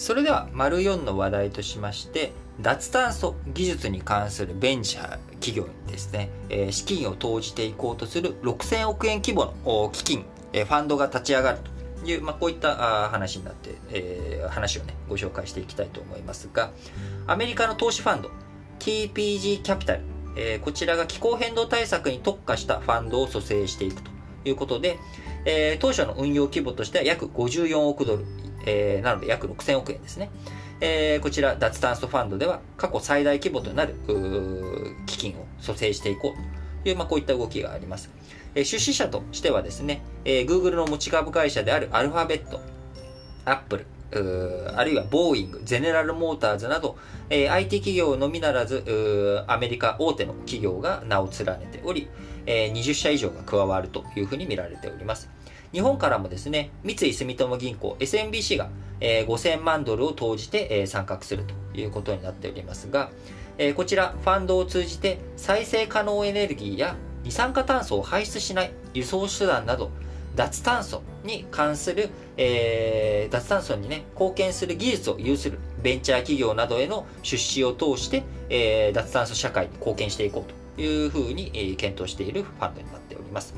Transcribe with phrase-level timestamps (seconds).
[0.00, 5.10] それでは、丸4の話題としまして、脱炭素技術に関するベンチャー
[5.42, 10.24] 企業にですね、えー、資金を投じていこうとする6000億円規模の基金、
[10.54, 11.58] えー、ファンドが立ち上がる
[12.02, 16.72] という、まあ、こういったあ話になって、えー、話をね、ご紹介していきたいと思いますが、
[17.26, 18.30] アメリカの投資ファンド、
[18.78, 20.00] TPG キャピタル、
[20.34, 24.10] えー、こちらが気候変動対策に特化したファンドを蘇生していくと
[24.46, 24.98] いうことで、
[25.44, 28.24] えー、当初の運用規模としては約54億ドル、
[28.66, 30.30] えー、なので約6000億円ですね。
[30.80, 33.94] えー、こちら脱炭素ファンドでは過去最大規模となる
[35.06, 38.10] 基金を蘇生していこうという、まあ、こういった動きがあります。
[38.54, 42.60] えー、出資者としてはですね、えー、Google の持ち株会社であるアルファベット、
[43.44, 46.96] アップル、あるいはボーイング、ゼネラルモーターズなど、
[47.28, 52.08] えー、IT 企業のみならず、アメリカ大手の企業が名を連ねており、
[52.46, 55.28] えー、20社以上が加わるというふうに見られております。
[55.72, 63.10] 日本からもですね、三井住友銀行 SMBC が、えー、5000万ドルを投じて、えー、参画するということになっておりますが、
[63.56, 69.90] えー、こちらファンドを通じて再生可能エネルギーや二酸化炭素を排出しない輸送手段など
[70.34, 83.54] 脱炭素に関する、えー、脱炭素にね、貢献する技術を有するベンチャー企業などへの出資を通して、えー、脱炭素社会に貢献していこうというふうに、えー、検討しているファンドになっております。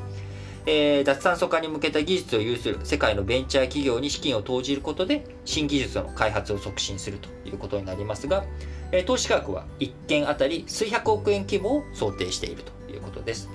[0.65, 8.45] えー、脱炭素化に向けた技術を有する世界のベンチャー企業に資金を投じることで新技術の開発を促進するということになりますが、
[8.93, 13.49] えー、投資額は1件あたり数百億円規模を想定しているということです。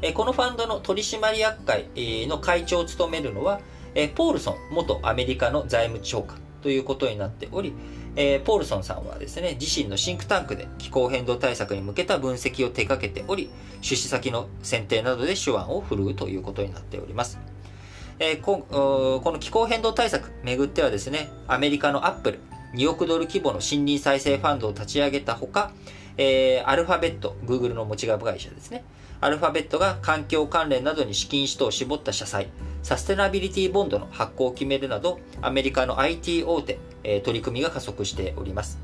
[0.00, 1.88] えー、このファンドの取締役会
[2.26, 3.60] の会長を務めるのは、
[3.94, 7.74] えー、ポールソン元アメリカの財務長官ということになっており、
[8.20, 13.48] えー、ポールソンさんはですね、自身のシンクタンクで気候変動対策に向けた分析を手掛けており、
[13.80, 17.38] 出資先の選定などで手腕を振るうということになっております。
[18.18, 22.40] えー、ここの気候変動対策めぐってはですね、アメリカのアップル、
[22.74, 25.70] 2億ドル規模の森林再生ファンドを立ち上げたほか、
[26.16, 28.82] えー、アルファベット、グーグルの持ち株会社ですね。
[29.20, 32.48] アルファベットが環境関連などに資金使途を絞った社債、
[32.88, 38.78] サステナビリティボンドの発行を決めるなど、アメリカの IT 大手、え、取り組みが加速しております。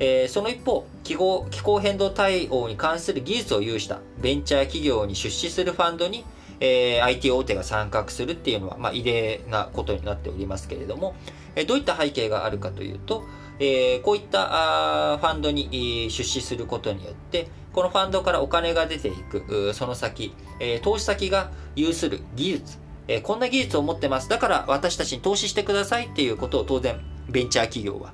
[0.00, 6.24] え、その一方気候、気候変動対応に関する技術を有したベンチャー企業に出資するファンドに、
[6.58, 11.14] えー、IT 大手が参画するっていうのは、まあ、異例なことになっておりますけれども、
[11.54, 13.22] え、どういった背景があるかというと、
[13.60, 24.28] えー、こういったあファンドに出資することによって、このファンドからお金が出ていく、その先、えー、投資先が有する技術、え、こんな技術を持ってます。
[24.28, 28.12] だから私たちに投資してくださいっていうことを当然、ベンチャー企業は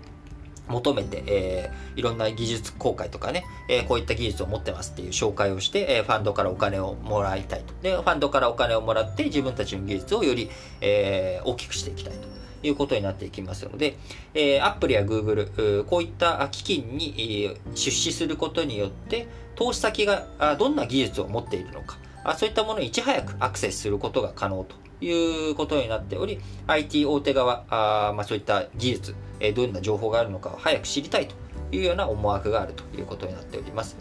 [0.68, 7.74] 求めて、えー、いろんな技術公開とかね、えー、こういった技術を持ってますっていう紹介をして、えー、ファンドからお金をもらいたいと。
[7.82, 10.50] で、ファンドからお金をもらって自分たちの技術をより、
[10.80, 12.34] えー、大きくしていきたいと。
[12.66, 13.98] いうことになっていきますので、
[14.32, 21.98] えー、Apple や Google、こういった基金に出資することによって、投資先がどんな技術を持っているのか、
[22.32, 31.34] そういったものにいち早くアクセスすることが可能ということになっており、IT 大手側、あまあ、そういった技術、えー、どんな情報があるのかを早く知りたいと
[31.72, 33.96] いうような思惑があるということになっております。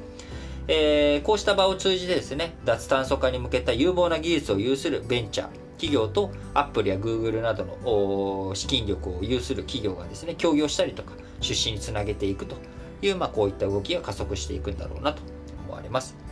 [0.67, 11.11] えー、こうした場を通じてですね、脱炭素化に向けた有望な技術を有するベンチャー、企業とアップルやグーグルなどの資金力を有する企業がですね、協業したりとか、
[11.41, 12.55] 出資につなげていくと
[13.01, 15.21] いう、まあ、こういった動きが加速していくんだろうなと
[15.65, 16.22] 思われます。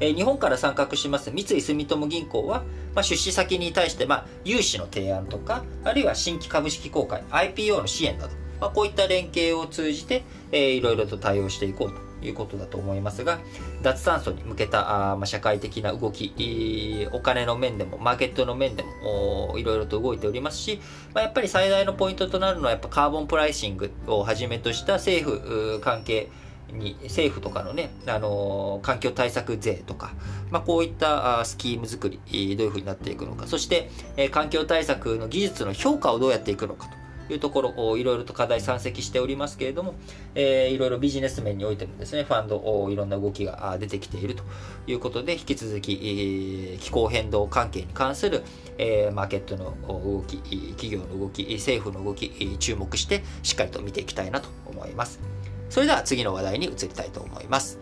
[0.00, 10.22] え日本から参画します三井住友銀行は、まあ、出資先に対して、まあ、融資の提案とか、あるいは新規株式公開、IPO の支援など、まあ、こういった連携を通じて、
[10.52, 13.38] えー、いろいろと対応していこうということだと思いますが、
[13.82, 20.80] 脱炭素に向けたあ、まあ、社会的な動き、お金の面でも、マーケットの面でも、いろいろと動いておりますし、
[21.14, 26.28] まあ、やっぱり最大のポイントとなるのは、やっぱカーボンプライシングをはじめとした政府関係、
[26.72, 30.12] に政府とかのね、あの、環境対策税とか、
[30.50, 37.00] まあ、こういったスキーム作り、どういうふうになっていくのか、そして、え、環境対策の技術の評価をどうやっていくのかと。
[37.32, 39.94] いうところ、いろいろと課題山積しておりますけれども、
[40.34, 44.42] えー、いろいろビジネス面においてもですね、ファンド、いろんな動きが出てきていると
[44.86, 48.42] いうことで、引き続き、えー、気候変動関係に関する、
[48.78, 50.38] えー、マーケットの動き、
[50.72, 55.20] 企業の動き、政府の動き、注目してしっかりと見ていきたいなと思います。
[55.70, 57.78] それでは次の話題に移りたいと思います。